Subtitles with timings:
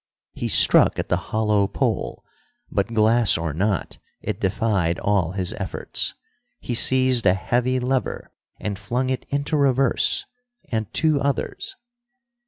[0.33, 2.25] He struck at the hollow pole,
[2.71, 6.15] but, glass or not, it defied all his efforts.
[6.59, 10.25] He seized a heavy lever and flung it into reverse
[10.71, 11.75] and two others.